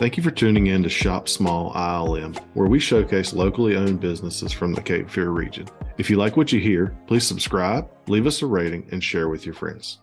Thank 0.00 0.16
you 0.16 0.22
for 0.22 0.30
tuning 0.30 0.68
in 0.68 0.82
to 0.82 0.88
Shop 0.88 1.28
Small 1.28 1.74
ILM, 1.74 2.34
where 2.54 2.68
we 2.68 2.80
showcase 2.80 3.34
locally 3.34 3.76
owned 3.76 4.00
businesses 4.00 4.50
from 4.50 4.72
the 4.72 4.80
Cape 4.80 5.10
Fear 5.10 5.28
region. 5.28 5.68
If 5.98 6.08
you 6.08 6.16
like 6.16 6.38
what 6.38 6.50
you 6.52 6.58
hear, 6.58 6.96
please 7.06 7.26
subscribe, 7.26 7.86
leave 8.08 8.26
us 8.26 8.40
a 8.40 8.46
rating, 8.46 8.88
and 8.92 9.04
share 9.04 9.28
with 9.28 9.44
your 9.44 9.54
friends. 9.54 9.98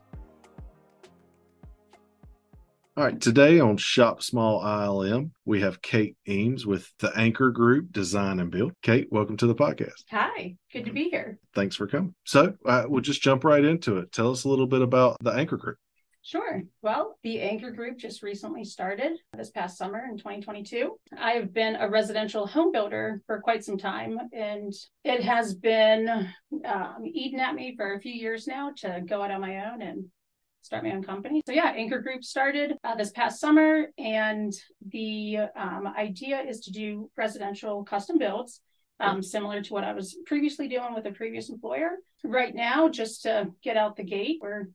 All 2.95 3.05
right, 3.05 3.19
today 3.19 3.59
on 3.59 3.77
Shop 3.77 4.21
Small 4.21 4.61
ILM, 4.61 5.31
we 5.45 5.61
have 5.61 5.81
Kate 5.81 6.15
Eames 6.29 6.67
with 6.67 6.93
the 6.99 7.11
Anchor 7.17 7.49
Group 7.49 7.91
Design 7.91 8.39
and 8.39 8.51
Build. 8.51 8.73
Kate, 8.83 9.07
welcome 9.09 9.37
to 9.37 9.47
the 9.47 9.55
podcast. 9.55 10.03
Hi, 10.11 10.55
good 10.71 10.85
to 10.85 10.91
be 10.91 11.09
here. 11.09 11.39
Thanks 11.55 11.75
for 11.75 11.87
coming. 11.87 12.13
So, 12.23 12.53
uh, 12.67 12.83
we'll 12.85 13.01
just 13.01 13.23
jump 13.23 13.43
right 13.43 13.65
into 13.65 13.97
it. 13.97 14.11
Tell 14.11 14.29
us 14.29 14.43
a 14.43 14.49
little 14.49 14.67
bit 14.67 14.83
about 14.83 15.17
the 15.23 15.31
Anchor 15.31 15.57
Group. 15.57 15.79
Sure. 16.27 16.61
Well, 16.81 17.17
the 17.23 17.39
Anchor 17.39 17.71
Group 17.71 17.97
just 17.97 18.21
recently 18.21 18.65
started 18.65 19.13
this 19.37 19.49
past 19.49 19.77
summer 19.77 20.03
in 20.09 20.17
2022. 20.17 20.99
I 21.17 21.31
have 21.31 21.53
been 21.53 21.77
a 21.77 21.89
residential 21.89 22.45
home 22.45 22.73
builder 22.73 23.21
for 23.25 23.39
quite 23.39 23.63
some 23.63 23.77
time, 23.77 24.19
and 24.33 24.73
it 25.05 25.23
has 25.23 25.53
been 25.53 26.27
um, 26.65 27.05
eating 27.05 27.39
at 27.39 27.55
me 27.55 27.75
for 27.77 27.93
a 27.93 28.01
few 28.01 28.11
years 28.11 28.45
now 28.45 28.73
to 28.79 29.01
go 29.05 29.21
out 29.21 29.31
on 29.31 29.39
my 29.39 29.71
own 29.71 29.81
and 29.81 30.03
start 30.63 30.83
my 30.83 30.91
own 30.91 31.01
company. 31.01 31.41
So, 31.45 31.53
yeah, 31.53 31.71
Anchor 31.73 31.99
Group 31.99 32.25
started 32.25 32.73
uh, 32.83 32.95
this 32.95 33.11
past 33.11 33.39
summer, 33.39 33.85
and 33.97 34.51
the 34.85 35.37
um, 35.55 35.87
idea 35.97 36.41
is 36.41 36.59
to 36.65 36.71
do 36.71 37.09
residential 37.15 37.85
custom 37.85 38.17
builds. 38.17 38.59
Um, 38.99 39.21
similar 39.21 39.61
to 39.61 39.73
what 39.73 39.83
I 39.83 39.93
was 39.93 40.17
previously 40.25 40.67
doing 40.67 40.93
with 40.93 41.05
a 41.05 41.11
previous 41.11 41.49
employer. 41.49 41.91
Right 42.23 42.53
now, 42.53 42.89
just 42.89 43.21
to 43.21 43.51
get 43.63 43.77
out 43.77 43.95
the 43.95 44.03
gate, 44.03 44.39
we're 44.41 44.69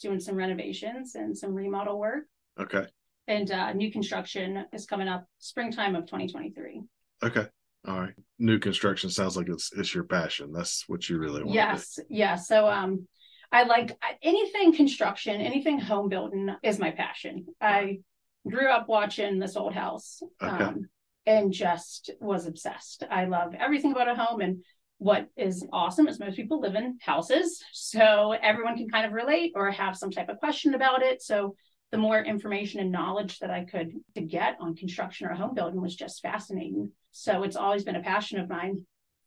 doing 0.00 0.20
some 0.20 0.36
renovations 0.36 1.14
and 1.14 1.36
some 1.36 1.54
remodel 1.54 1.98
work. 1.98 2.24
Okay. 2.58 2.86
And 3.28 3.50
uh, 3.50 3.72
new 3.72 3.90
construction 3.90 4.64
is 4.72 4.86
coming 4.86 5.08
up 5.08 5.24
springtime 5.38 5.96
of 5.96 6.04
2023. 6.06 6.82
Okay. 7.24 7.46
All 7.88 8.00
right. 8.00 8.14
New 8.38 8.58
construction 8.58 9.10
sounds 9.10 9.36
like 9.36 9.48
it's 9.48 9.72
it's 9.72 9.94
your 9.94 10.04
passion. 10.04 10.52
That's 10.52 10.84
what 10.88 11.08
you 11.08 11.18
really 11.18 11.42
want. 11.42 11.54
Yes. 11.54 11.98
Yeah. 12.08 12.34
So 12.36 12.68
um 12.68 13.06
I 13.52 13.62
like 13.62 13.96
anything 14.22 14.74
construction, 14.74 15.40
anything 15.40 15.78
home 15.78 16.08
building 16.08 16.50
is 16.64 16.78
my 16.80 16.90
passion. 16.90 17.46
I 17.60 18.00
grew 18.48 18.68
up 18.68 18.88
watching 18.88 19.38
this 19.38 19.56
old 19.56 19.72
house 19.72 20.20
Okay. 20.42 20.64
um, 20.64 20.88
and 21.26 21.52
just 21.52 22.10
was 22.20 22.46
obsessed. 22.46 23.04
I 23.08 23.26
love 23.26 23.54
everything 23.54 23.92
about 23.92 24.08
a 24.08 24.14
home 24.16 24.40
and 24.40 24.64
what 24.98 25.28
is 25.36 25.66
awesome 25.72 26.08
is 26.08 26.18
most 26.18 26.36
people 26.36 26.60
live 26.60 26.74
in 26.74 26.98
houses 27.00 27.62
so 27.72 28.32
everyone 28.32 28.76
can 28.76 28.88
kind 28.88 29.04
of 29.04 29.12
relate 29.12 29.52
or 29.54 29.70
have 29.70 29.96
some 29.96 30.10
type 30.10 30.28
of 30.28 30.38
question 30.38 30.74
about 30.74 31.02
it. 31.02 31.22
So 31.22 31.54
the 31.90 31.98
more 31.98 32.20
information 32.20 32.80
and 32.80 32.90
knowledge 32.90 33.38
that 33.38 33.50
i 33.50 33.64
could 33.64 33.92
to 34.14 34.20
get 34.20 34.56
on 34.60 34.74
construction 34.74 35.26
or 35.26 35.34
home 35.34 35.54
building 35.54 35.80
was 35.80 35.94
just 35.94 36.22
fascinating. 36.22 36.90
So 37.12 37.42
it's 37.42 37.56
always 37.56 37.84
been 37.84 37.96
a 37.96 38.02
passion 38.02 38.40
of 38.40 38.48
mine. 38.48 38.86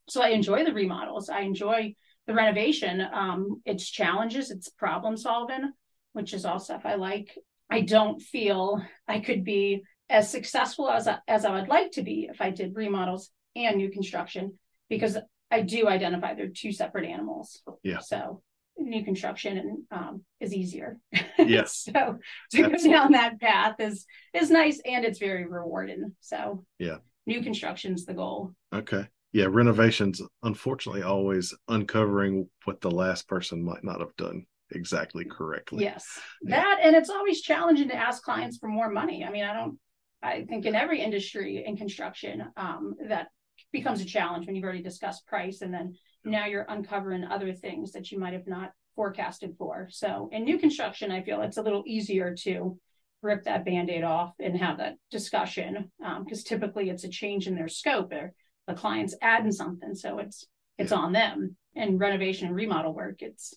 So 0.09 0.21
i 0.21 0.29
enjoy 0.29 0.65
the 0.65 0.73
remodels. 0.73 1.29
I 1.29 1.41
enjoy 1.41 1.93
the 2.25 2.33
renovation. 2.33 3.01
Um, 3.13 3.61
it's 3.65 3.89
challenges 3.89 4.51
it's 4.51 4.69
problem 4.69 5.17
solving 5.17 5.71
which 6.13 6.33
is 6.33 6.45
all 6.45 6.59
stuff 6.59 6.81
i 6.85 6.95
like. 6.95 7.37
I 7.69 7.81
don't 7.81 8.19
feel 8.19 8.81
i 9.07 9.19
could 9.19 9.43
be 9.43 9.83
as 10.09 10.31
successful 10.31 10.89
as 10.89 11.07
I, 11.07 11.19
as 11.27 11.45
I 11.45 11.53
would 11.53 11.67
like 11.67 11.91
to 11.91 12.01
be 12.01 12.27
if 12.31 12.41
i 12.41 12.49
did 12.49 12.75
remodels 12.75 13.29
and 13.55 13.77
new 13.77 13.91
construction 13.91 14.57
because 14.89 15.17
I 15.51 15.61
do 15.61 15.87
identify 15.87 16.33
they're 16.33 16.47
two 16.47 16.71
separate 16.71 17.05
animals. 17.05 17.61
Yeah. 17.83 17.99
So 17.99 18.41
new 18.77 19.03
construction 19.03 19.57
and 19.57 19.77
um, 19.91 20.23
is 20.39 20.53
easier. 20.53 20.99
Yes. 21.37 21.87
so 21.93 22.19
to 22.51 22.61
go 22.61 22.77
down 22.77 23.11
that 23.13 23.39
path 23.39 23.75
is 23.79 24.05
is 24.33 24.49
nice 24.49 24.79
and 24.85 25.05
it's 25.05 25.19
very 25.19 25.45
rewarding. 25.45 26.13
So 26.21 26.65
Yeah. 26.77 26.97
New 27.25 27.41
construction's 27.41 28.05
the 28.05 28.13
goal. 28.13 28.53
Okay. 28.73 29.07
Yeah, 29.31 29.45
renovations 29.49 30.21
unfortunately 30.41 31.03
always 31.03 31.53
uncovering 31.67 32.49
what 32.65 32.81
the 32.81 32.89
last 32.89 33.27
person 33.27 33.63
might 33.63 33.83
not 33.83 33.99
have 33.99 34.15
done 34.15 34.45
exactly 34.71 35.25
correctly. 35.25 35.83
Yes. 35.83 36.07
Yeah. 36.41 36.57
That 36.57 36.79
and 36.83 36.95
it's 36.95 37.09
always 37.09 37.41
challenging 37.41 37.89
to 37.89 37.95
ask 37.95 38.23
clients 38.23 38.57
for 38.57 38.67
more 38.67 38.89
money. 38.89 39.23
I 39.23 39.29
mean, 39.29 39.43
I 39.43 39.53
don't 39.53 39.79
I 40.21 40.45
think 40.45 40.65
in 40.65 40.75
every 40.75 41.01
industry 41.01 41.63
in 41.65 41.77
construction, 41.77 42.43
um, 42.57 42.95
that 43.07 43.27
becomes 43.71 44.01
a 44.01 44.05
challenge 44.05 44.45
when 44.45 44.55
you've 44.55 44.63
already 44.63 44.81
discussed 44.81 45.27
price 45.27 45.61
and 45.61 45.73
then 45.73 45.95
now 46.25 46.45
you're 46.45 46.65
uncovering 46.69 47.23
other 47.23 47.53
things 47.53 47.91
that 47.91 48.11
you 48.11 48.19
might 48.19 48.33
have 48.33 48.47
not 48.47 48.71
forecasted 48.95 49.55
for. 49.57 49.87
So 49.91 50.29
in 50.31 50.43
new 50.43 50.57
construction, 50.59 51.11
I 51.11 51.21
feel 51.23 51.41
it's 51.41 51.57
a 51.57 51.61
little 51.61 51.83
easier 51.85 52.35
to 52.41 52.77
rip 53.21 53.43
that 53.43 53.65
band-aid 53.65 54.03
off 54.03 54.33
and 54.39 54.57
have 54.57 54.77
that 54.77 54.95
discussion 55.11 55.91
because 56.23 56.43
typically 56.43 56.89
it's 56.89 57.03
a 57.03 57.09
change 57.09 57.47
in 57.47 57.55
their 57.55 57.67
scope 57.67 58.11
or 58.11 58.33
the 58.67 58.73
client's 58.73 59.15
adding 59.21 59.51
something. 59.51 59.95
So 59.95 60.19
it's 60.19 60.45
it's 60.77 60.91
on 60.91 61.11
them. 61.11 61.55
And 61.75 61.99
renovation 61.99 62.47
and 62.47 62.55
remodel 62.55 62.93
work, 62.93 63.21
it's 63.21 63.53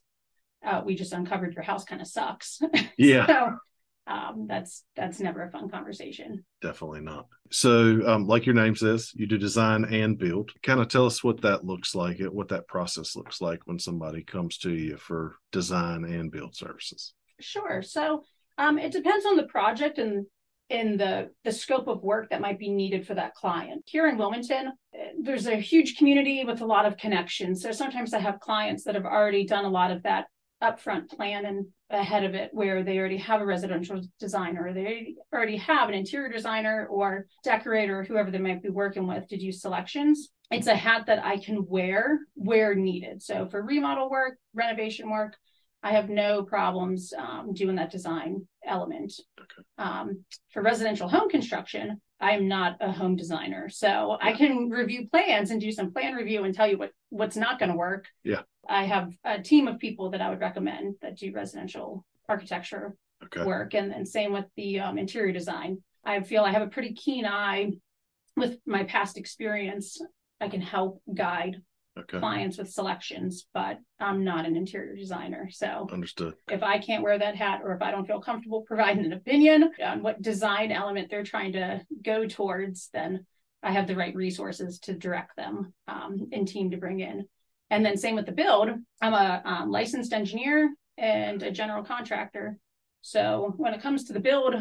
uh, 0.64 0.82
we 0.84 0.94
just 0.94 1.12
uncovered 1.12 1.54
your 1.54 1.64
house 1.64 1.84
kind 1.84 2.00
of 2.00 2.06
sucks. 2.06 2.60
Yeah, 2.96 3.26
so 3.26 3.56
um, 4.06 4.46
that's 4.48 4.84
that's 4.96 5.20
never 5.20 5.42
a 5.42 5.50
fun 5.50 5.68
conversation. 5.68 6.44
definitely 6.60 7.00
not. 7.00 7.26
So, 7.50 8.00
um, 8.06 8.26
like 8.26 8.46
your 8.46 8.54
name 8.54 8.74
says, 8.74 9.12
you 9.14 9.26
do 9.26 9.38
design 9.38 9.84
and 9.84 10.18
build. 10.18 10.50
Kind 10.62 10.80
of 10.80 10.88
tell 10.88 11.06
us 11.06 11.22
what 11.22 11.42
that 11.42 11.64
looks 11.64 11.94
like, 11.94 12.18
what 12.20 12.48
that 12.48 12.66
process 12.66 13.14
looks 13.14 13.40
like 13.40 13.60
when 13.66 13.78
somebody 13.78 14.24
comes 14.24 14.58
to 14.58 14.72
you 14.72 14.96
for 14.96 15.36
design 15.52 16.04
and 16.04 16.32
build 16.32 16.56
services. 16.56 17.14
Sure. 17.40 17.82
So 17.82 18.24
um, 18.58 18.78
it 18.78 18.92
depends 18.92 19.26
on 19.26 19.36
the 19.36 19.44
project 19.44 19.98
and 19.98 20.26
in 20.68 20.96
the 20.96 21.30
the 21.44 21.52
scope 21.52 21.86
of 21.86 22.02
work 22.02 22.30
that 22.30 22.40
might 22.40 22.58
be 22.58 22.70
needed 22.70 23.06
for 23.06 23.14
that 23.14 23.34
client. 23.34 23.82
Here 23.86 24.08
in 24.08 24.16
Wilmington, 24.16 24.72
eh, 24.94 25.10
there's 25.20 25.46
a 25.46 25.56
huge 25.56 25.96
community 25.96 26.44
with 26.44 26.62
a 26.62 26.66
lot 26.66 26.86
of 26.86 26.96
connections. 26.96 27.62
So 27.62 27.72
sometimes 27.72 28.14
I 28.14 28.20
have 28.20 28.40
clients 28.40 28.84
that 28.84 28.94
have 28.94 29.04
already 29.04 29.44
done 29.44 29.66
a 29.66 29.70
lot 29.70 29.90
of 29.90 30.02
that 30.04 30.26
upfront 30.62 31.08
plan 31.08 31.44
and 31.44 31.66
ahead 31.90 32.24
of 32.24 32.34
it 32.34 32.50
where 32.52 32.82
they 32.82 32.98
already 32.98 33.18
have 33.18 33.40
a 33.40 33.46
residential 33.46 34.00
designer 34.18 34.72
they 34.72 35.14
already 35.32 35.56
have 35.56 35.88
an 35.88 35.94
interior 35.94 36.30
designer 36.30 36.86
or 36.90 37.26
decorator 37.44 38.02
whoever 38.04 38.30
they 38.30 38.38
might 38.38 38.62
be 38.62 38.70
working 38.70 39.06
with 39.06 39.26
to 39.28 39.36
do 39.36 39.52
selections. 39.52 40.30
It's 40.50 40.66
a 40.66 40.74
hat 40.74 41.06
that 41.06 41.24
i 41.24 41.38
can 41.38 41.66
wear 41.66 42.20
where 42.34 42.74
needed. 42.74 43.22
So 43.22 43.46
for 43.46 43.62
remodel 43.62 44.10
work 44.10 44.38
renovation 44.54 45.10
work 45.10 45.36
i 45.82 45.92
have 45.92 46.08
no 46.08 46.42
problems 46.44 47.12
um, 47.16 47.52
doing 47.52 47.76
that 47.76 47.90
design 47.90 48.46
element. 48.64 49.12
Okay. 49.40 49.66
um, 49.78 50.24
for 50.52 50.62
residential 50.62 51.08
home 51.08 51.28
construction 51.28 52.00
i'm 52.22 52.48
not 52.48 52.76
a 52.80 52.90
home 52.90 53.16
designer 53.16 53.68
so 53.68 54.16
i 54.22 54.32
can 54.32 54.70
review 54.70 55.06
plans 55.12 55.50
and 55.50 55.60
do 55.60 55.70
some 55.72 55.92
plan 55.92 56.14
review 56.14 56.44
and 56.44 56.54
tell 56.54 56.66
you 56.68 56.78
what 56.78 56.92
what's 57.10 57.36
not 57.36 57.58
going 57.58 57.70
to 57.70 57.76
work 57.76 58.06
Yeah. 58.24 58.42
I 58.68 58.84
have 58.84 59.12
a 59.24 59.42
team 59.42 59.66
of 59.66 59.80
people 59.80 60.10
that 60.10 60.20
I 60.20 60.30
would 60.30 60.38
recommend 60.40 60.94
that 61.02 61.18
do 61.18 61.32
residential 61.32 62.04
architecture 62.28 62.94
Okay. 63.24 63.44
work, 63.44 63.74
and, 63.74 63.92
and 63.92 64.06
same 64.06 64.32
with 64.32 64.46
the 64.56 64.80
um, 64.80 64.98
interior 64.98 65.32
design. 65.32 65.78
I 66.04 66.20
feel 66.22 66.42
I 66.44 66.52
have 66.52 66.62
a 66.62 66.68
pretty 66.74 66.92
keen 66.94 67.24
eye 67.26 67.72
with 68.36 68.58
my 68.66 68.82
past 68.84 69.16
experience. 69.18 70.00
I 70.40 70.48
can 70.48 70.60
help 70.60 71.02
guide 71.12 71.60
Okay. 71.98 72.18
clients 72.20 72.56
with 72.56 72.70
selections, 72.70 73.46
but 73.52 73.78
I'm 74.00 74.24
not 74.24 74.46
an 74.46 74.56
interior 74.56 74.96
designer. 74.96 75.50
So 75.50 75.86
Understood. 75.92 76.34
if 76.50 76.62
I 76.62 76.78
can't 76.78 77.02
wear 77.02 77.18
that 77.18 77.36
hat 77.36 77.60
or 77.62 77.74
if 77.74 77.82
I 77.82 77.90
don't 77.90 78.06
feel 78.06 78.20
comfortable 78.20 78.62
providing 78.66 79.04
an 79.04 79.12
opinion 79.12 79.70
on 79.84 80.02
what 80.02 80.22
design 80.22 80.72
element 80.72 81.10
they're 81.10 81.22
trying 81.22 81.52
to 81.52 81.82
go 82.02 82.26
towards, 82.26 82.88
then 82.94 83.26
I 83.62 83.72
have 83.72 83.86
the 83.86 83.94
right 83.94 84.14
resources 84.14 84.78
to 84.80 84.94
direct 84.94 85.36
them 85.36 85.74
um, 85.86 86.28
and 86.32 86.48
team 86.48 86.70
to 86.70 86.78
bring 86.78 87.00
in. 87.00 87.26
And 87.70 87.84
then 87.84 87.96
same 87.96 88.16
with 88.16 88.26
the 88.26 88.32
build. 88.32 88.70
I'm 89.00 89.12
a 89.12 89.42
um, 89.44 89.70
licensed 89.70 90.12
engineer 90.12 90.74
and 90.96 91.42
a 91.42 91.50
general 91.50 91.84
contractor. 91.84 92.58
So 93.02 93.54
when 93.56 93.74
it 93.74 93.82
comes 93.82 94.04
to 94.04 94.12
the 94.12 94.20
build 94.20 94.54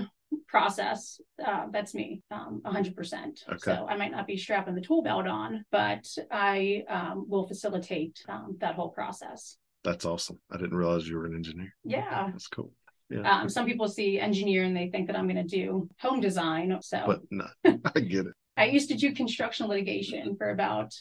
process, 0.52 1.20
uh, 1.44 1.66
that's 1.72 1.96
me, 1.96 2.22
um, 2.30 2.62
100%. 2.66 2.94
Okay. 2.94 3.58
So 3.60 3.88
I 3.90 3.96
might 3.96 4.12
not 4.12 4.28
be 4.28 4.36
strapping 4.36 4.76
the 4.76 4.82
tool 4.82 5.02
belt 5.02 5.26
on, 5.26 5.64
but 5.72 6.06
I 6.30 6.84
um, 6.90 7.26
will 7.30 7.48
facilitate 7.48 8.22
um, 8.28 8.58
that 8.60 8.76
whole 8.76 8.90
process. 8.90 9.58
That's 9.86 10.06
awesome. 10.06 10.40
I 10.52 10.58
didn't 10.58 10.76
realize 10.76 11.08
you 11.08 11.18
were 11.18 11.26
an 11.26 11.34
engineer. 11.36 11.74
Yeah. 11.86 12.28
That's 12.32 12.48
cool. 12.48 12.72
Yeah. 13.10 13.22
Um, 13.22 13.50
some 13.50 13.66
people 13.66 13.88
see 13.88 14.20
engineer 14.20 14.64
and 14.64 14.76
they 14.76 14.90
think 14.90 15.08
that 15.08 15.16
I'm 15.18 15.28
going 15.28 15.48
to 15.48 15.56
do 15.56 15.90
home 16.00 16.20
design. 16.20 16.78
So 16.82 17.04
but 17.06 17.22
no, 17.32 17.48
I 17.96 18.00
get 18.02 18.26
it. 18.28 18.34
I 18.58 18.66
used 18.66 18.90
to 18.90 18.96
do 18.96 19.14
construction 19.14 19.68
litigation 19.68 20.36
for 20.38 20.50
about 20.50 20.94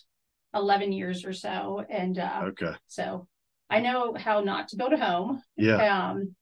11 0.55 0.93
years 0.93 1.25
or 1.25 1.33
so. 1.33 1.85
And 1.91 2.19
uh, 2.19 2.43
Okay. 2.51 2.73
so 2.87 3.27
I 3.69 3.81
know 3.81 4.15
how 4.15 4.41
not 4.41 4.69
to 4.69 4.77
build 4.77 4.93
a 4.93 4.97
home. 4.97 5.43
Yeah. 5.57 6.11
Um, 6.11 6.35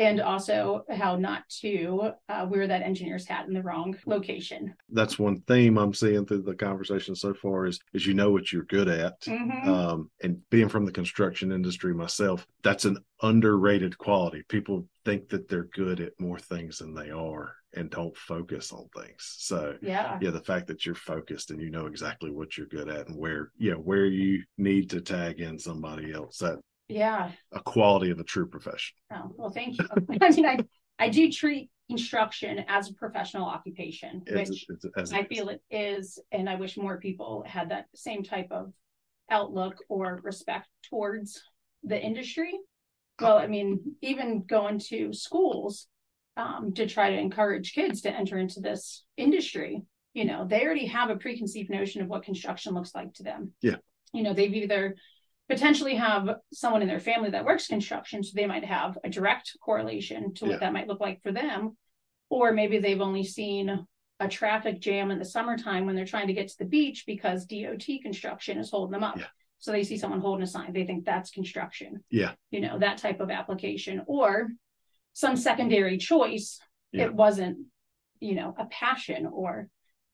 and 0.00 0.18
also 0.18 0.84
how 0.88 1.14
not 1.14 1.46
to 1.60 2.12
uh, 2.30 2.46
wear 2.48 2.66
that 2.66 2.82
engineer's 2.82 3.26
hat 3.26 3.46
in 3.46 3.52
the 3.52 3.62
wrong 3.62 3.94
location. 4.06 4.74
That's 4.88 5.18
one 5.18 5.42
theme 5.42 5.76
I'm 5.76 5.92
seeing 5.92 6.24
through 6.24 6.42
the 6.42 6.54
conversation 6.54 7.14
so 7.14 7.34
far 7.34 7.66
is 7.66 7.78
is 7.92 8.06
you 8.06 8.14
know 8.14 8.30
what 8.30 8.50
you're 8.50 8.64
good 8.64 8.88
at. 8.88 9.20
Mhm. 9.20 9.66
Um, 9.66 10.10
and 10.22 10.40
being 10.48 10.70
from 10.70 10.86
the 10.86 10.92
construction 10.92 11.52
industry 11.52 11.92
myself, 11.92 12.46
that's 12.62 12.86
an 12.86 12.98
underrated 13.22 13.98
quality. 13.98 14.42
People 14.48 14.88
think 15.04 15.28
that 15.28 15.48
they're 15.48 15.64
good 15.64 16.00
at 16.00 16.18
more 16.18 16.38
things 16.38 16.78
than 16.78 16.94
they 16.94 17.10
are 17.10 17.54
and 17.74 17.90
don't 17.90 18.16
focus 18.16 18.72
on 18.72 18.88
things. 18.96 19.36
So 19.38 19.76
yeah. 19.82 20.18
yeah, 20.20 20.30
the 20.30 20.40
fact 20.40 20.66
that 20.68 20.84
you're 20.84 20.94
focused 20.94 21.50
and 21.50 21.60
you 21.60 21.70
know 21.70 21.86
exactly 21.86 22.30
what 22.30 22.56
you're 22.56 22.66
good 22.66 22.88
at 22.88 23.08
and 23.08 23.16
where 23.18 23.52
you 23.58 23.72
know 23.72 23.78
where 23.78 24.06
you 24.06 24.42
need 24.56 24.90
to 24.90 25.00
tag 25.00 25.40
in 25.40 25.58
somebody 25.58 26.12
else 26.12 26.38
that 26.38 26.58
Yeah. 26.90 27.30
a 27.52 27.60
quality 27.60 28.10
of 28.10 28.18
a 28.20 28.24
true 28.24 28.46
professional. 28.48 28.98
Oh, 29.12 29.32
well, 29.36 29.50
thank 29.50 29.78
you. 29.78 29.86
I 30.20 30.30
mean, 30.30 30.46
I, 30.46 30.58
I 30.98 31.08
do 31.08 31.30
treat 31.30 31.70
construction 31.88 32.64
as 32.68 32.90
a 32.90 32.94
professional 32.94 33.46
occupation, 33.46 34.22
It's- 34.26 34.48
which 34.48 34.66
it's- 34.70 34.92
as 34.96 35.12
I 35.12 35.24
feel 35.24 35.48
it 35.48 35.62
is, 35.70 36.18
and 36.30 36.48
I 36.48 36.54
wish 36.56 36.76
more 36.76 36.98
people 36.98 37.44
had 37.46 37.70
that 37.70 37.86
same 37.94 38.22
type 38.22 38.48
of 38.50 38.72
outlook 39.30 39.76
or 39.88 40.20
respect 40.24 40.68
towards 40.88 41.42
the 41.82 42.00
industry. 42.00 42.52
Well, 43.20 43.36
I 43.38 43.46
mean, 43.48 43.96
even 44.00 44.44
going 44.44 44.78
to 44.88 45.12
schools 45.12 45.86
um, 46.38 46.72
to 46.74 46.86
try 46.86 47.10
to 47.10 47.18
encourage 47.18 47.74
kids 47.74 48.00
to 48.02 48.10
enter 48.10 48.38
into 48.38 48.60
this 48.60 49.04
industry, 49.18 49.82
you 50.14 50.24
know, 50.24 50.46
they 50.48 50.64
already 50.64 50.86
have 50.86 51.10
a 51.10 51.16
preconceived 51.16 51.68
notion 51.70 52.00
of 52.02 52.08
what 52.08 52.22
construction 52.22 52.72
looks 52.72 52.94
like 52.94 53.12
to 53.14 53.22
them. 53.22 53.52
Yeah. 53.60 53.76
You 54.14 54.22
know, 54.22 54.32
they've 54.32 54.54
either 54.54 54.96
potentially 55.50 55.96
have 55.96 56.36
someone 56.52 56.80
in 56.82 56.88
their 56.88 57.00
family 57.00 57.30
that 57.30 57.44
works 57.44 57.66
construction, 57.66 58.22
so 58.22 58.32
they 58.34 58.46
might 58.46 58.64
have 58.64 58.96
a 59.04 59.10
direct 59.10 59.56
correlation 59.60 60.32
to 60.34 60.44
what 60.44 60.52
Yeah. 60.52 60.58
that 60.58 60.72
might 60.72 60.86
look 60.88 61.00
like 61.00 61.20
for 61.22 61.32
them. 61.32 61.76
Or 62.30 62.52
maybe 62.52 62.78
they've 62.78 63.00
only 63.00 63.24
seen 63.24 63.86
a 64.20 64.28
traffic 64.28 64.80
jam 64.80 65.10
in 65.10 65.18
the 65.18 65.24
summertime 65.24 65.86
when 65.86 65.96
they're 65.96 66.04
trying 66.04 66.28
to 66.28 66.32
get 66.32 66.48
to 66.48 66.58
the 66.58 66.64
beach 66.64 67.04
because 67.06 67.46
DOT 67.46 68.00
construction 68.02 68.58
is 68.58 68.70
holding 68.70 68.92
them 68.92 69.02
up. 69.02 69.18
Yeah. 69.18 69.26
So 69.58 69.72
they 69.72 69.82
see 69.84 69.98
someone 69.98 70.20
holding 70.20 70.44
a 70.44 70.46
sign, 70.46 70.72
they 70.72 70.84
think 70.86 71.04
that's 71.04 71.30
construction. 71.30 72.04
Yeah. 72.10 72.32
You 72.50 72.60
know, 72.60 72.78
that 72.78 72.98
type 72.98 73.20
of 73.20 73.30
application 73.30 74.02
or 74.06 74.50
some 75.14 75.36
secondary 75.36 75.98
choice. 75.98 76.60
Yeah. 76.92 77.06
It 77.06 77.14
wasn't, 77.14 77.66
you 78.20 78.34
know, 78.34 78.54
a 78.56 78.66
passion 78.66 79.26
or 79.26 79.68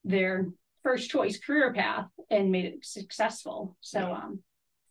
their 0.05 0.49
first 0.83 1.11
choice 1.11 1.39
career 1.39 1.73
path 1.75 2.07
and 2.31 2.51
made 2.51 2.65
it 2.65 2.85
successful. 2.87 3.77
So 3.81 4.01
Yeah. 4.01 4.13
um 4.13 4.43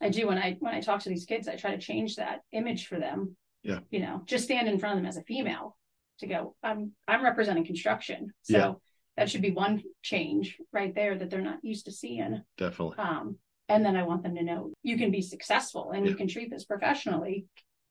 I 0.02 0.10
do 0.10 0.28
when 0.28 0.38
I 0.38 0.58
when 0.60 0.74
I 0.74 0.82
talk 0.82 1.02
to 1.02 1.10
these 1.10 1.26
kids, 1.26 1.48
I 1.48 1.56
try 1.56 1.72
to 1.72 1.78
change 1.78 2.16
that 2.18 2.42
image 2.52 2.88
for 2.88 3.00
them. 3.00 3.36
Yeah. 3.64 3.80
You 3.90 4.00
know, 4.02 4.22
just 4.26 4.44
stand 4.46 4.68
in 4.68 4.78
front 4.80 4.98
of 4.98 5.02
them 5.04 5.08
as 5.10 5.18
a 5.18 5.24
female 5.24 5.78
to 6.20 6.28
go, 6.28 6.56
I'm 6.64 6.92
I'm 7.08 7.24
representing 7.24 7.66
construction. 7.66 8.34
So 8.44 8.58
Yeah. 8.58 8.74
that 9.18 9.30
should 9.30 9.42
be 9.42 9.52
one 9.52 9.82
change 10.02 10.58
right 10.72 10.94
there 10.94 11.18
that 11.18 11.30
they're 11.30 11.42
not 11.42 11.64
used 11.64 11.86
to 11.86 11.92
seeing. 11.92 12.42
Definitely. 12.58 12.98
Um, 12.98 13.38
and 13.68 13.84
then 13.84 13.96
I 13.96 14.04
want 14.04 14.22
them 14.24 14.36
to 14.36 14.44
know 14.44 14.72
you 14.84 14.98
can 14.98 15.10
be 15.12 15.22
successful 15.22 15.92
and 15.92 16.06
you 16.06 16.16
can 16.16 16.28
treat 16.28 16.52
this 16.52 16.66
professionally. 16.66 17.46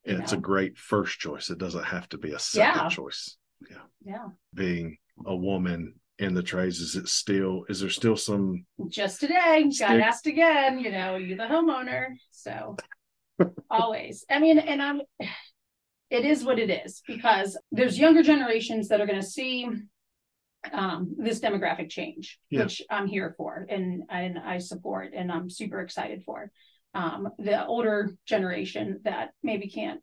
Yeah, 0.04 0.18
it's 0.18 0.32
a 0.32 0.36
great 0.36 0.76
first 0.78 1.18
choice. 1.18 1.50
It 1.50 1.58
doesn't 1.58 1.84
have 1.84 2.08
to 2.10 2.18
be 2.18 2.32
a 2.32 2.38
second 2.38 2.82
Yeah. 2.82 2.88
choice. 2.90 3.36
Yeah. 3.70 3.76
Yeah. 4.04 4.28
Being 4.52 4.98
a 5.26 5.34
woman 5.34 5.94
in 6.18 6.34
the 6.34 6.42
trades, 6.42 6.80
is 6.80 6.96
it 6.96 7.08
still 7.08 7.64
is 7.68 7.80
there 7.80 7.90
still 7.90 8.16
some 8.16 8.64
Just 8.88 9.20
today, 9.20 9.68
got 9.78 9.98
asked 10.00 10.26
again, 10.26 10.78
you 10.78 10.90
know, 10.92 11.16
you 11.16 11.36
the 11.36 11.42
homeowner. 11.44 12.06
So 12.30 12.76
always. 13.70 14.24
I 14.30 14.38
mean, 14.38 14.58
and 14.58 14.80
I'm 14.82 15.00
it 16.10 16.24
is 16.24 16.44
what 16.44 16.58
it 16.58 16.70
is 16.70 17.02
because 17.06 17.58
there's 17.72 17.98
younger 17.98 18.22
generations 18.22 18.88
that 18.88 19.00
are 19.00 19.06
gonna 19.06 19.22
see 19.22 19.68
um 20.72 21.14
this 21.18 21.40
demographic 21.40 21.90
change, 21.90 22.38
Yeah. 22.50 22.62
which 22.62 22.80
I'm 22.88 23.06
here 23.06 23.34
for 23.36 23.66
and 23.68 24.04
and 24.08 24.38
I 24.38 24.58
support 24.58 25.12
and 25.14 25.30
I'm 25.32 25.50
super 25.50 25.80
excited 25.80 26.22
for. 26.24 26.50
Um 26.94 27.28
the 27.38 27.66
older 27.66 28.14
generation 28.24 29.00
that 29.04 29.30
maybe 29.42 29.68
can't 29.68 30.00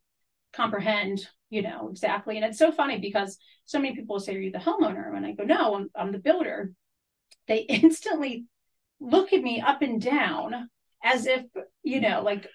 comprehend, 0.54 1.28
you 1.50 1.62
know, 1.62 1.90
exactly. 1.90 2.38
And 2.38 2.46
it's 2.46 2.60
so 2.60 2.72
funny 2.72 3.00
because 3.00 3.38
so 3.66 3.80
many 3.80 3.96
people 3.96 4.20
say, 4.20 4.36
Are 4.36 4.40
you 4.40 4.52
the 4.52 4.58
homeowner? 4.60 5.16
And 5.16 5.26
I 5.26 5.32
go, 5.34 5.44
No, 5.44 5.76
I'm 5.76 5.90
I'm 5.96 6.12
the 6.12 6.20
builder. 6.20 6.74
They 7.48 7.58
instantly 7.70 8.46
look 9.00 9.34
at 9.34 9.42
me 9.42 9.62
up 9.62 9.82
and 9.82 10.02
down 10.02 10.70
as 11.04 11.26
if, 11.26 11.44
you 11.84 12.00
know, 12.02 12.22
like 12.22 12.48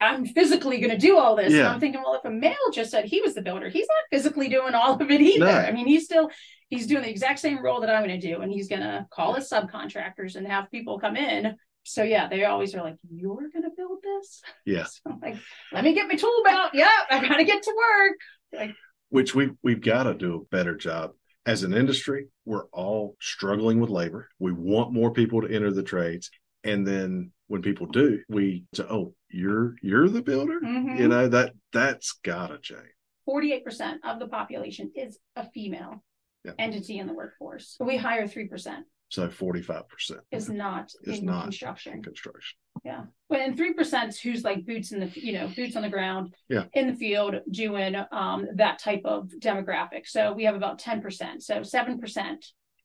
I'm 0.00 0.26
physically 0.26 0.78
going 0.78 0.90
to 0.90 0.98
do 0.98 1.16
all 1.16 1.36
this. 1.36 1.46
And 1.46 1.56
Yeah. 1.56 1.70
I'm 1.72 1.80
thinking, 1.80 2.02
well, 2.02 2.14
if 2.14 2.24
a 2.24 2.30
male 2.30 2.54
just 2.72 2.90
said 2.90 3.04
he 3.04 3.20
was 3.20 3.34
the 3.34 3.42
builder, 3.42 3.68
he's 3.68 3.86
not 3.88 4.04
physically 4.10 4.48
doing 4.48 4.74
all 4.74 4.94
of 5.00 5.10
it 5.10 5.20
either. 5.20 5.44
No. 5.44 5.50
I 5.50 5.70
mean, 5.72 5.86
he's 5.86 6.04
still 6.04 6.28
he's 6.68 6.86
doing 6.86 7.02
the 7.02 7.10
exact 7.10 7.38
same 7.38 7.62
role 7.62 7.80
that 7.80 7.90
I'm 7.90 8.04
going 8.06 8.20
to 8.20 8.26
do, 8.34 8.40
and 8.40 8.50
he's 8.50 8.68
going 8.68 8.80
to 8.82 9.06
call 9.10 9.34
his 9.34 9.48
subcontractors 9.48 10.36
and 10.36 10.46
have 10.46 10.70
people 10.70 10.98
come 10.98 11.16
in. 11.16 11.56
So 11.84 12.02
yeah, 12.02 12.28
they 12.28 12.44
always 12.44 12.74
are 12.74 12.82
like, 12.82 12.96
"You're 13.10 13.48
going 13.52 13.62
to 13.64 13.70
build 13.76 13.98
this?" 14.02 14.40
yeah, 14.66 14.84
So 14.84 15.18
like, 15.20 15.36
"Let 15.72 15.84
me 15.84 15.94
get 15.94 16.08
my 16.08 16.14
tool 16.14 16.42
belt. 16.44 16.70
Yep, 16.74 16.88
I 17.10 17.26
got 17.28 17.36
to 17.36 17.44
get 17.44 17.62
to 17.62 17.74
work." 17.76 18.16
Like, 18.52 18.74
which 19.08 19.34
we 19.34 19.50
we've 19.62 19.80
got 19.82 20.04
to 20.04 20.14
do 20.14 20.34
a 20.36 20.44
better 20.54 20.76
job 20.76 21.12
as 21.44 21.64
an 21.64 21.74
industry. 21.74 22.28
We're 22.44 22.66
all 22.66 23.16
struggling 23.20 23.80
with 23.80 23.90
labor. 23.90 24.28
We 24.38 24.52
want 24.52 24.92
more 24.92 25.12
people 25.12 25.42
to 25.42 25.52
enter 25.52 25.72
the 25.72 25.82
trades, 25.82 26.30
and 26.64 26.86
then 26.86 27.32
when 27.48 27.62
people 27.62 27.86
do, 27.86 28.20
we 28.28 28.64
say, 28.74 28.84
"Oh, 28.88 29.14
you're 29.28 29.74
you're 29.82 30.08
the 30.08 30.22
builder." 30.22 30.60
Mhm. 30.60 30.98
You 30.98 31.08
know 31.08 31.28
that 31.28 31.52
that's 31.72 32.12
gotta 32.22 32.58
change. 32.58 32.88
48% 33.28 33.98
of 34.04 34.18
the 34.18 34.26
population 34.28 34.90
is 34.96 35.18
a 35.36 35.48
female 35.50 36.02
Yeah. 36.44 36.52
entity 36.58 36.98
in 36.98 37.06
the 37.06 37.14
workforce. 37.14 37.76
We 37.78 37.96
hire 37.96 38.26
3% 38.26 38.84
So 39.12 39.28
forty 39.28 39.60
five 39.60 39.86
percent 39.90 40.20
is 40.30 40.48
not 40.48 40.90
Is 41.04 41.18
in 41.18 41.26
not 41.26 41.36
in 41.36 41.42
construction. 41.42 42.02
construction. 42.02 42.56
Yeah. 42.82 43.04
But 43.28 43.40
and 43.40 43.58
3% 43.58 44.18
who's 44.18 44.42
like 44.42 44.64
boots 44.64 44.90
in 44.92 45.00
the, 45.00 45.10
you 45.14 45.34
know, 45.34 45.48
boots 45.54 45.76
on 45.76 45.82
the 45.82 45.90
ground 45.90 46.34
Yeah. 46.48 46.64
in 46.72 46.86
the 46.86 46.94
field 46.94 47.34
doing 47.50 47.94
um 48.10 48.48
that 48.54 48.78
type 48.78 49.02
of 49.04 49.28
demographic. 49.38 50.06
So 50.06 50.32
we 50.32 50.44
have 50.44 50.54
about 50.54 50.80
10%. 50.80 51.42
So 51.42 51.60
7% 51.60 52.36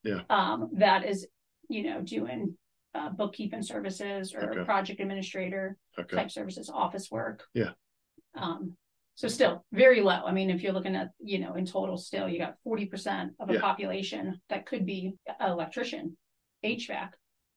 Yeah. 0.04 0.22
um 0.30 0.70
that 0.74 1.06
is, 1.06 1.26
you 1.70 1.84
know, 1.84 2.02
doing 2.02 2.58
uh, 2.94 3.10
bookkeeping 3.10 3.62
services 3.62 4.34
or 4.36 4.52
Okay. 4.52 4.66
project 4.66 5.00
administrator 5.00 5.78
Okay. 5.98 6.18
type 6.18 6.32
services, 6.32 6.70
office 6.70 7.10
work. 7.10 7.46
Yeah. 7.54 7.72
Um, 8.36 8.76
so 9.18 9.28
still 9.28 9.66
very 9.74 10.00
low. 10.02 10.22
I 10.28 10.32
mean, 10.32 10.52
if 10.52 10.62
you're 10.62 10.74
looking 10.74 10.96
at, 10.96 11.10
you 11.20 11.40
know, 11.40 11.56
in 11.56 11.66
total 11.66 11.98
still, 11.98 12.30
you 12.30 12.38
got 12.38 12.54
40% 12.64 13.32
of 13.40 13.50
a 13.50 13.54
Yeah. 13.56 13.62
population 13.62 14.40
that 14.50 14.68
could 14.68 14.86
be 14.86 15.16
an 15.40 15.50
electrician, 15.52 16.16
HVAC, 16.64 17.10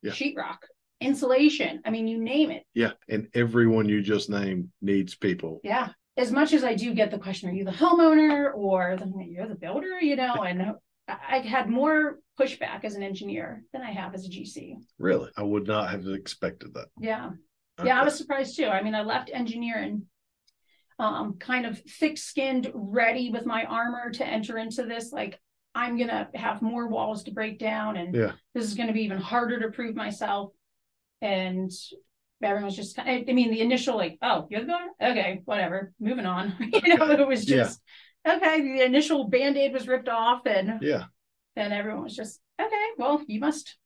Yeah. 0.03 0.13
sheetrock, 0.13 0.57
insulation. 1.03 1.83
I 1.85 1.91
mean, 1.91 2.09
you 2.09 2.19
name 2.19 2.51
it. 2.51 2.65
Yeah, 2.73 2.93
and 3.11 3.29
everyone 3.35 3.91
you 3.91 4.01
just 4.01 4.31
named 4.31 4.71
needs 4.81 5.15
people. 5.15 5.61
Yeah. 5.63 5.91
As 6.17 6.33
much 6.33 6.55
as 6.55 6.65
I 6.65 6.75
do 6.75 6.95
get 6.95 7.11
the 7.11 7.19
question, 7.19 7.51
are 7.51 7.53
you 7.53 7.65
the 7.67 7.71
homeowner 7.73 8.55
or 8.55 8.97
the, 8.97 9.13
you're 9.29 9.47
the 9.47 9.55
builder, 9.55 10.01
you 10.01 10.17
know, 10.17 10.33
and 10.49 10.63
I 10.63 10.73
I 11.09 11.39
had 11.41 11.69
more 11.69 12.21
pushback 12.39 12.85
as 12.85 12.95
an 12.95 13.03
engineer 13.03 13.65
than 13.73 13.83
I 13.83 13.91
have 13.91 14.15
as 14.15 14.25
a 14.25 14.31
GC. 14.31 14.77
Really, 14.97 15.29
I 15.37 15.43
would 15.43 15.67
not 15.67 15.91
have 15.91 16.07
expected 16.07 16.73
that. 16.75 16.89
Yeah. 16.99 17.33
Yeah, 17.85 18.01
I 18.01 18.05
was 18.05 18.17
surprised 18.17 18.57
too. 18.57 18.67
I 18.67 18.81
mean, 18.83 18.95
I 18.95 19.03
left 19.03 19.29
engineering 19.33 20.07
um 21.01 21.39
kind 21.39 21.67
of 21.67 21.81
thick-skinned, 21.81 22.71
ready 22.75 23.31
with 23.31 23.47
my 23.47 23.65
armor 23.65 24.11
to 24.11 24.27
enter 24.27 24.59
into 24.59 24.85
this. 24.85 25.13
Like, 25.13 25.41
I'm 25.75 25.99
gonna 25.99 26.29
have 26.35 26.63
more 26.63 26.89
walls 26.89 27.25
to 27.25 27.33
break 27.33 27.59
down, 27.59 27.97
and 27.97 28.15
Yeah. 28.15 28.33
this 28.55 28.65
is 28.65 28.75
gonna 28.75 28.93
be 28.93 29.03
even 29.03 29.19
harder 29.19 29.59
to 29.61 29.71
prove 29.71 29.97
myself. 29.97 30.53
And 31.23 31.71
everyone's 32.43 32.77
just 32.77 32.99
of, 32.99 33.07
I 33.07 33.33
mean, 33.33 33.51
the 33.51 33.61
initial 33.61 33.97
like, 33.97 34.19
oh, 34.23 34.47
you're 34.51 34.61
the 34.61 34.67
builder? 34.67 34.85
Okay, 35.13 35.43
whatever, 35.45 35.93
moving 35.99 36.27
on. 36.27 36.55
you 36.61 36.97
know, 36.97 37.11
it 37.11 37.27
was 37.27 37.49
Yeah. 37.49 37.57
just 37.65 37.81
okay. 38.29 38.61
The 38.61 38.85
initial 38.85 39.29
band-aid 39.29 39.73
was 39.73 39.89
ripped 39.89 40.09
off, 40.09 40.47
and 40.47 40.83
Yeah, 40.83 41.05
then 41.57 41.73
everyone 41.73 42.05
was 42.05 42.17
just 42.17 42.41
okay. 42.61 42.87
Well, 42.99 43.23
you 43.27 43.41
must 43.41 43.77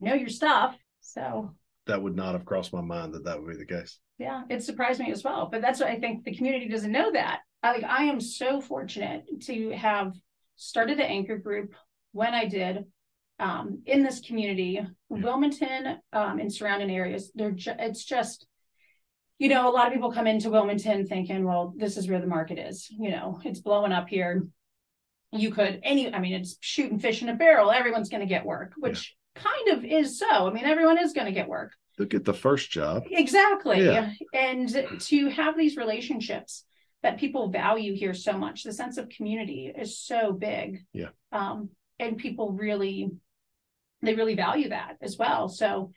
know 0.00 0.14
your 0.14 0.28
stuff. 0.28 0.76
So 1.00 1.54
that 1.86 2.02
would 2.02 2.16
not 2.16 2.32
have 2.32 2.44
crossed 2.44 2.72
my 2.72 2.80
mind 2.80 3.14
that 3.14 3.24
that 3.24 3.40
would 3.40 3.50
be 3.50 3.56
the 3.56 3.66
case. 3.66 3.98
Yeah, 4.18 4.42
it 4.48 4.62
surprised 4.62 5.00
me 5.00 5.12
as 5.12 5.24
well. 5.24 5.48
But 5.50 5.60
that's 5.60 5.80
what 5.80 5.90
I 5.90 5.98
think 5.98 6.24
the 6.24 6.34
community 6.34 6.68
doesn't 6.68 6.92
know 6.92 7.12
that. 7.12 7.40
I, 7.62 7.72
like 7.72 7.84
I 7.84 8.04
am 8.04 8.20
so 8.20 8.60
fortunate 8.60 9.24
to 9.42 9.70
have 9.70 10.12
started 10.56 10.98
the 10.98 11.04
anchor 11.04 11.36
group 11.36 11.74
when 12.12 12.34
I 12.34 12.46
did 12.46 12.84
um, 13.38 13.82
in 13.86 14.02
this 14.02 14.20
community, 14.20 14.80
Wilmington 15.08 15.98
um, 16.12 16.38
and 16.38 16.52
surrounding 16.52 16.90
areas. 16.90 17.30
They're 17.34 17.50
ju- 17.50 17.74
it's 17.78 18.04
just, 18.04 18.46
you 19.38 19.48
know, 19.48 19.68
a 19.68 19.72
lot 19.72 19.86
of 19.86 19.92
people 19.92 20.12
come 20.12 20.26
into 20.26 20.50
Wilmington 20.50 21.06
thinking, 21.06 21.44
well, 21.44 21.74
this 21.76 21.96
is 21.96 22.08
where 22.08 22.20
the 22.20 22.26
market 22.26 22.58
is. 22.58 22.88
You 22.90 23.10
know, 23.10 23.40
it's 23.44 23.60
blowing 23.60 23.92
up 23.92 24.08
here. 24.08 24.46
You 25.32 25.50
could 25.50 25.80
any, 25.82 26.12
I 26.12 26.18
mean, 26.20 26.34
it's 26.34 26.56
shooting 26.60 26.98
fish 26.98 27.20
in 27.20 27.28
a 27.28 27.34
barrel. 27.34 27.70
Everyone's 27.70 28.08
going 28.08 28.22
to 28.22 28.26
get 28.26 28.46
work, 28.46 28.72
which 28.78 29.15
kind 29.36 29.78
of 29.78 29.84
is 29.84 30.18
so. 30.18 30.48
I 30.48 30.52
mean, 30.52 30.64
everyone 30.64 30.98
is 30.98 31.12
going 31.12 31.26
to 31.26 31.32
get 31.32 31.48
work. 31.48 31.72
Look 31.98 32.14
at 32.14 32.24
the 32.24 32.34
first 32.34 32.70
job. 32.70 33.04
Exactly. 33.10 33.84
Yeah. 33.84 34.12
And 34.34 34.68
to 35.00 35.28
have 35.30 35.56
these 35.56 35.76
relationships 35.76 36.64
that 37.02 37.18
people 37.18 37.50
value 37.50 37.94
here 37.94 38.14
so 38.14 38.36
much. 38.36 38.64
The 38.64 38.72
sense 38.72 38.98
of 38.98 39.08
community 39.08 39.72
is 39.74 39.98
so 39.98 40.32
big. 40.32 40.84
Yeah. 40.92 41.10
Um, 41.32 41.70
and 41.98 42.18
people 42.18 42.52
really, 42.52 43.10
they 44.02 44.14
really 44.14 44.34
value 44.34 44.70
that 44.70 44.96
as 45.00 45.16
well. 45.16 45.48
So 45.48 45.92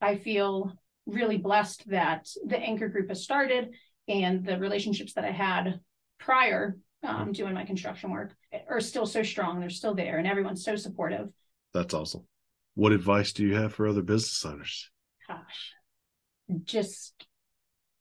I 0.00 0.16
feel 0.16 0.72
really 1.06 1.38
blessed 1.38 1.88
that 1.90 2.28
the 2.46 2.58
anchor 2.58 2.88
group 2.88 3.08
has 3.08 3.22
started 3.22 3.74
and 4.08 4.44
the 4.44 4.58
relationships 4.58 5.14
that 5.14 5.24
I 5.24 5.30
had 5.30 5.80
prior 6.18 6.76
um, 7.02 7.32
doing 7.32 7.54
my 7.54 7.64
construction 7.64 8.10
work 8.10 8.34
are 8.68 8.80
still 8.80 9.06
so 9.06 9.22
strong. 9.22 9.60
They're 9.60 9.70
still 9.70 9.94
there, 9.94 10.18
and 10.18 10.26
everyone's 10.26 10.64
so 10.64 10.76
supportive. 10.76 11.28
That's 11.72 11.92
awesome. 11.92 12.26
What 12.74 12.92
advice 12.92 13.32
do 13.32 13.44
you 13.46 13.54
have 13.54 13.74
for 13.74 13.86
other 13.86 14.02
business 14.02 14.44
owners? 14.44 14.90
Gosh, 15.28 15.72
just 16.64 17.14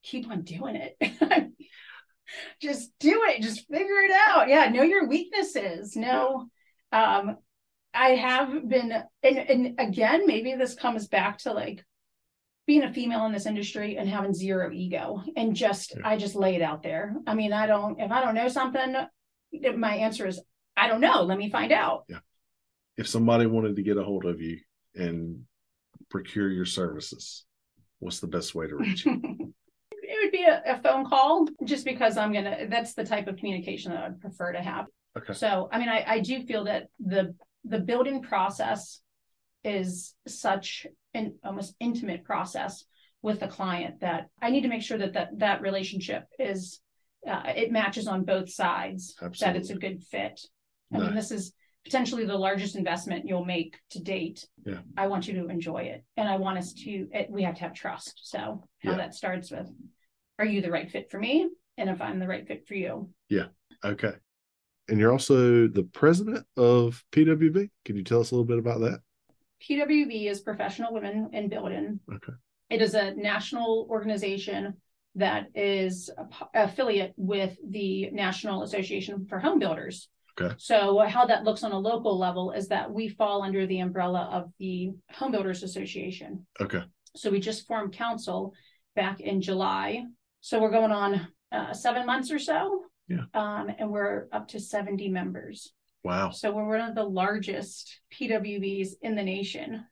keep 0.03 0.29
on 0.29 0.41
doing 0.41 0.75
it. 0.75 0.97
just 2.61 2.91
do 2.99 3.23
it. 3.25 3.41
Just 3.41 3.67
figure 3.67 4.01
it 4.01 4.11
out. 4.11 4.49
Yeah, 4.49 4.69
know 4.69 4.83
your 4.83 5.07
weaknesses. 5.07 5.95
Know. 5.95 6.47
Um, 6.91 7.37
I 7.93 8.09
have 8.09 8.67
been, 8.67 8.91
and, 9.21 9.37
and 9.37 9.79
again, 9.79 10.25
maybe 10.25 10.55
this 10.55 10.73
comes 10.73 11.07
back 11.07 11.39
to 11.39 11.53
like 11.53 11.85
being 12.65 12.83
a 12.83 12.93
female 12.93 13.25
in 13.25 13.33
this 13.33 13.45
industry 13.45 13.97
and 13.97 14.09
having 14.09 14.33
zero 14.33 14.71
ego 14.71 15.21
and 15.35 15.55
just 15.55 15.93
yeah. 15.95 16.07
I 16.07 16.17
just 16.17 16.35
lay 16.35 16.55
it 16.55 16.61
out 16.61 16.81
there. 16.81 17.15
I 17.27 17.35
mean, 17.35 17.53
I 17.53 17.67
don't 17.67 17.99
if 17.99 18.11
I 18.11 18.21
don't 18.21 18.35
know 18.35 18.47
something, 18.47 18.95
my 19.77 19.95
answer 19.95 20.25
is 20.27 20.41
I 20.75 20.87
don't 20.87 21.01
know. 21.01 21.23
Let 21.23 21.37
me 21.37 21.49
find 21.49 21.71
out. 21.71 22.05
Yeah. 22.07 22.19
If 22.97 23.07
somebody 23.07 23.45
wanted 23.45 23.75
to 23.75 23.83
get 23.83 23.97
a 23.97 24.03
hold 24.03 24.25
of 24.25 24.41
you 24.41 24.59
and 24.95 25.43
procure 26.09 26.49
your 26.49 26.65
services, 26.65 27.45
what's 27.99 28.19
the 28.19 28.27
best 28.27 28.53
way 28.53 28.67
to 28.67 28.75
reach 28.75 29.05
you? 29.05 29.19
it 29.91 30.23
would 30.23 30.31
be 30.31 30.43
a, 30.43 30.61
a, 30.65 30.81
phone 30.81 31.05
call 31.05 31.47
just 31.63 31.85
because 31.85 32.17
I'm 32.17 32.33
gonna 32.33 32.67
that's 32.69 32.93
the 32.93 33.03
type 33.03 33.27
of 33.27 33.37
communication 33.37 33.91
that 33.91 34.03
I'd 34.03 34.21
prefer 34.21 34.53
to 34.53 34.61
have. 34.61 34.85
Okay. 35.17 35.33
So 35.33 35.69
I 35.71 35.79
mean 35.79 35.89
I, 35.89 36.03
I 36.07 36.19
do 36.19 36.43
feel 36.43 36.65
that 36.65 36.87
the 36.99 37.35
the 37.65 37.79
building 37.79 38.21
process 38.21 39.01
is 39.63 40.13
such 40.27 40.85
an 41.13 41.35
almost 41.43 41.75
intimate 41.79 42.25
process 42.25 42.83
with 43.21 43.39
the 43.39 43.47
client 43.47 44.01
that 44.01 44.27
I 44.41 44.49
need 44.49 44.61
to 44.61 44.67
make 44.67 44.81
sure 44.81 44.97
that 44.97 45.13
that, 45.13 45.39
that 45.39 45.61
relationship 45.61 46.25
is 46.37 46.81
uh, 47.25 47.53
it 47.55 47.71
matches 47.71 48.07
on 48.07 48.25
both 48.25 48.51
sides 48.51 49.15
Absolutely. 49.21 49.59
that 49.59 49.61
it's 49.61 49.69
a 49.69 49.79
good 49.79 50.03
fit. 50.03 50.41
I 50.93 50.99
mean, 50.99 51.15
this 51.15 51.31
is 51.31 51.53
potentially 51.85 52.25
the 52.25 52.37
largest 52.37 52.75
investment 52.75 53.27
you'll 53.27 53.45
make 53.45 53.77
to 53.91 54.01
date. 54.01 54.47
Yeah. 54.65 54.79
I 54.97 55.07
want 55.07 55.27
you 55.27 55.33
to 55.41 55.49
enjoy 55.49 55.83
it. 55.83 56.03
And 56.17 56.29
I 56.29 56.37
want 56.37 56.57
us 56.57 56.73
to, 56.73 57.07
it, 57.11 57.29
we 57.29 57.43
have 57.43 57.55
to 57.55 57.61
have 57.61 57.73
trust. 57.73 58.21
So 58.23 58.63
how 58.83 58.91
yeah. 58.91 58.97
that 58.97 59.15
starts 59.15 59.51
with, 59.51 59.69
are 60.39 60.45
you 60.45 60.61
the 60.61 60.71
right 60.71 60.89
fit 60.89 61.11
for 61.11 61.19
me? 61.19 61.49
And 61.77 61.89
if 61.89 62.01
I'm 62.01 62.19
the 62.19 62.27
right 62.27 62.47
fit 62.47 62.67
for 62.67 62.75
you. 62.75 63.09
Yeah. 63.29 63.47
Okay. 63.83 64.13
And 64.87 64.99
you're 64.99 65.11
also 65.11 65.67
the 65.67 65.87
president 65.93 66.45
of 66.57 67.03
PWB. 67.11 67.69
Can 67.85 67.95
you 67.95 68.03
tell 68.03 68.19
us 68.19 68.31
a 68.31 68.35
little 68.35 68.45
bit 68.45 68.59
about 68.59 68.81
that? 68.81 68.99
PWB 69.67 70.29
is 70.29 70.41
Professional 70.41 70.93
Women 70.93 71.29
in 71.33 71.49
Building. 71.49 71.99
Okay. 72.13 72.33
It 72.69 72.81
is 72.81 72.93
a 72.93 73.13
national 73.13 73.87
organization 73.89 74.75
that 75.15 75.47
is 75.55 76.09
affiliate 76.53 77.13
with 77.17 77.57
the 77.65 78.09
National 78.11 78.63
Association 78.63 79.25
for 79.29 79.39
Home 79.39 79.59
Builders. 79.59 80.09
Okay. 80.39 80.55
So 80.57 80.99
how 80.99 81.25
that 81.25 81.43
looks 81.43 81.63
on 81.63 81.71
a 81.71 81.79
local 81.79 82.17
level 82.17 82.51
is 82.51 82.67
that 82.69 82.91
we 82.91 83.07
fall 83.07 83.43
under 83.43 83.67
the 83.67 83.79
umbrella 83.79 84.29
of 84.31 84.51
the 84.59 84.91
Home 85.11 85.31
Builders 85.31 85.63
Association. 85.63 86.45
Okay. 86.59 86.81
So 87.15 87.29
we 87.29 87.39
just 87.39 87.67
formed 87.67 87.93
council 87.93 88.53
back 88.95 89.19
in 89.19 89.41
July. 89.41 90.03
So 90.41 90.59
we're 90.59 90.71
going 90.71 90.91
on 90.91 91.27
uh, 91.51 91.73
seven 91.73 92.05
months 92.05 92.31
or 92.31 92.39
so. 92.39 92.83
Yeah. 93.07 93.25
Um, 93.33 93.69
and 93.77 93.91
we're 93.91 94.27
up 94.31 94.47
to 94.49 94.59
70 94.59 95.09
members. 95.09 95.71
Wow. 96.03 96.31
So 96.31 96.51
we're 96.51 96.67
one 96.67 96.89
of 96.89 96.95
the 96.95 97.03
largest 97.03 97.99
PWBs 98.13 98.89
in 99.01 99.15
the 99.15 99.23
nation. 99.23 99.85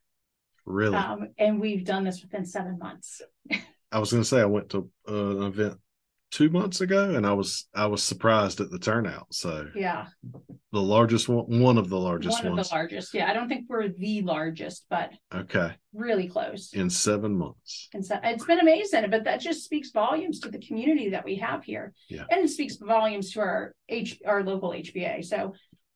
Really? 0.65 0.95
Um, 0.95 1.29
and 1.38 1.60
we've 1.60 1.86
done 1.86 2.03
this 2.03 2.21
within 2.21 2.45
seven 2.45 2.77
months. 2.79 3.21
I 3.91 4.00
was 4.00 4.12
going 4.12 4.24
to 4.24 4.27
say 4.27 4.41
I 4.41 4.45
went 4.45 4.69
to 4.69 4.89
uh, 5.07 5.13
an 5.13 5.43
event 5.43 5.77
two 6.31 6.50
months 6.50 6.81
ago, 6.81 7.11
and 7.11 7.27
I 7.27 7.33
was 7.33 7.67
I 7.75 7.85
was 7.85 8.01
surprised 8.01 8.61
at 8.61 8.71
the 8.71 8.79
turnout. 8.79 9.27
So 9.31 9.67
yeah, 9.75 10.07
the 10.71 10.81
largest 10.81 11.29
one, 11.29 11.59
one 11.59 11.77
of 11.77 11.89
the 11.89 12.00
largest 12.00 12.43
one 12.43 12.53
ones. 12.53 12.67
of 12.67 12.71
the 12.71 12.75
largest. 12.75 13.13
Yeah, 13.13 13.29
I 13.29 13.33
don't 13.33 13.50
think 13.50 13.65
we're 13.69 13.89
the 13.89 14.21
largest, 14.21 14.85
but 14.89 15.11
okay, 15.33 15.73
really 15.93 16.27
close 16.27 16.73
in 16.73 16.89
seven 16.89 17.38
months. 17.38 17.89
And 17.93 18.05
so 18.05 18.17
it's 18.23 18.45
been 18.45 18.59
amazing, 18.59 19.09
but 19.11 19.25
that 19.25 19.41
just 19.41 19.63
speaks 19.63 19.91
volumes 19.91 20.39
to 20.39 20.50
the 20.50 20.59
community 20.59 21.09
that 21.09 21.25
we 21.25 21.35
have 21.35 21.63
here, 21.63 21.93
yeah. 22.09 22.23
and 22.31 22.43
it 22.43 22.50
speaks 22.50 22.77
volumes 22.77 23.31
to 23.33 23.41
our 23.41 23.75
H 23.89 24.19
our 24.25 24.43
local 24.43 24.71
HBA. 24.71 25.25
So 25.25 25.53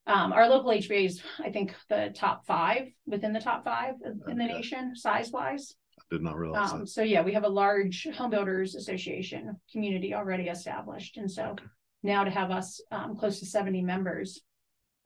um, 0.07 0.33
our 0.33 0.47
local 0.47 0.69
HBA 0.69 1.05
is, 1.05 1.23
I 1.43 1.49
think, 1.49 1.73
the 1.89 2.13
top 2.13 2.45
five 2.45 2.89
within 3.07 3.33
the 3.33 3.39
top 3.39 3.63
five 3.63 3.95
in 4.27 4.37
the 4.37 4.45
nation, 4.45 4.95
size 4.95 5.31
wise. 5.31 5.73
Did 6.11 6.21
not 6.21 6.37
realize 6.37 6.71
Um, 6.71 6.79
that. 6.81 6.87
so 6.89 7.01
yeah, 7.01 7.21
we 7.21 7.33
have 7.33 7.43
a 7.45 7.49
large 7.49 8.07
home 8.15 8.29
builders 8.29 8.75
association 8.75 9.59
community 9.71 10.13
already 10.13 10.47
established, 10.49 11.17
and 11.17 11.29
so 11.31 11.51
Okay. 11.51 11.65
now 12.03 12.23
to 12.23 12.29
have 12.31 12.51
us 12.51 12.79
um, 12.91 13.15
close 13.15 13.39
to 13.39 13.45
seventy 13.45 13.81
members, 13.81 14.41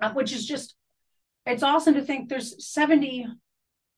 uh, 0.01 0.11
which 0.13 0.33
is 0.33 0.45
just 0.45 0.75
it's 1.45 1.63
awesome 1.63 1.93
to 1.95 2.01
think 2.03 2.27
there's 2.29 2.65
seventy 2.67 3.25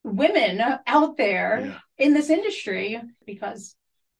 women 0.04 0.62
out 0.88 1.18
there 1.18 1.66
Yeah. 1.66 1.80
in 1.98 2.14
this 2.14 2.30
industry 2.30 3.00
because 3.26 3.76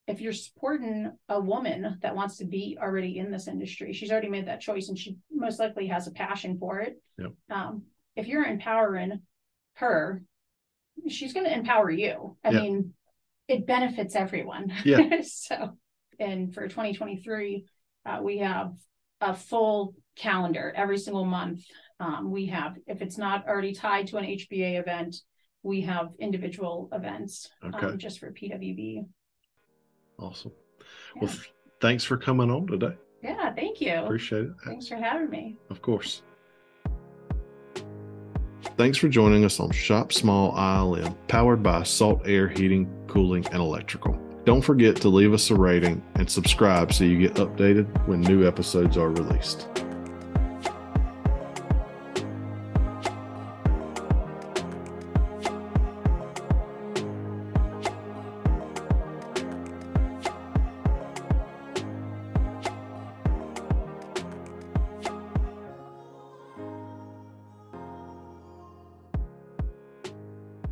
if 0.08 0.20
you're 0.20 0.34
supporting 0.34 1.12
a 1.30 1.40
woman 1.40 1.98
that 2.02 2.16
wants 2.16 2.38
to 2.38 2.46
be 2.46 2.78
already 2.82 3.18
in 3.20 3.32
this 3.32 3.48
industry, 3.48 3.94
she's 3.94 4.12
already 4.12 4.28
made 4.30 4.48
that 4.48 4.60
choice 4.62 4.90
and 4.90 4.98
she 4.98 5.18
most 5.32 5.60
likely 5.60 5.88
has 5.88 6.08
a 6.08 6.12
passion 6.12 6.58
for 6.58 6.80
it. 6.82 7.02
Yep. 7.20 7.32
Um, 7.50 7.84
if 8.16 8.28
you're 8.28 8.44
empowering 8.44 9.22
her, 9.76 10.24
she's 11.08 11.34
going 11.34 11.46
to 11.46 11.54
empower 11.54 11.90
you. 11.92 12.38
I 12.44 12.52
Yep. 12.52 12.62
mean, 12.62 12.94
it 13.48 13.66
benefits 13.68 14.16
everyone. 14.16 14.72
Yeah. 14.86 15.22
so, 15.24 15.78
and 16.20 16.54
for 16.54 16.68
2023, 16.68 17.66
uh, 18.06 18.20
we 18.22 18.40
have 18.40 18.74
a 19.20 19.34
full 19.34 19.96
calendar 20.16 20.72
every 20.76 20.98
single 20.98 21.26
month. 21.26 21.62
Um, 22.00 22.32
we 22.32 22.48
have, 22.48 22.78
if 22.88 23.02
it's 23.02 23.18
not 23.18 23.48
already 23.48 23.74
tied 23.74 24.08
to 24.08 24.18
an 24.18 24.26
HBA 24.26 24.80
event, 24.80 25.18
we 25.64 25.82
have 25.82 26.10
individual 26.20 26.90
events 26.92 27.50
Okay. 27.64 27.88
um, 27.88 27.98
just 27.98 28.20
for 28.20 28.32
PWB. 28.32 29.06
Awesome. 30.18 30.52
Yeah. 31.16 31.22
Well, 31.24 31.32
th- 31.32 31.54
thanks 31.80 32.04
for 32.04 32.18
coming 32.18 32.50
on 32.50 32.66
today. 32.68 32.96
Yeah, 33.24 33.54
thank 33.54 33.80
you. 33.82 33.94
Appreciate 33.94 34.46
it. 34.46 34.52
Thanks 34.66 34.88
for 34.88 34.96
having 34.96 35.30
me. 35.30 35.58
Of 35.70 35.82
course. 35.84 36.24
Thanks 38.78 38.98
for 38.98 39.10
joining 39.10 39.44
us 39.44 39.60
on 39.60 39.70
Shop 39.72 40.14
Small 40.14 40.54
ILM, 40.54 41.16
powered 41.28 41.62
by 41.62 41.84
Salt 41.84 42.22
Air 42.26 42.48
Heating, 42.48 42.90
Cooling, 43.08 43.46
and 43.48 43.62
Electrical. 43.62 44.18
Don't 44.46 44.62
forget 44.62 44.96
to 44.98 45.10
leave 45.10 45.34
us 45.34 45.52
a 45.52 45.56
rating 45.56 46.02
and 46.16 46.30
subscribe 46.30 46.94
so 46.94 47.04
you 47.04 47.20
get 47.20 47.36
updated 47.36 47.86
when 48.08 48.22
new 48.22 48.48
episodes 48.48 48.98
are 48.98 49.10
released. 49.10 49.68